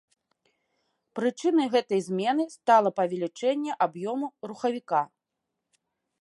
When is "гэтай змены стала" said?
1.75-2.89